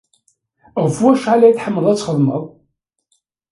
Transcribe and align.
Ɣef 0.83 0.95
wacḥal 1.03 1.41
ay 1.43 1.53
tḥemmleḍ 1.55 1.87
ad 1.89 1.97
txedmeḍ? 1.99 2.43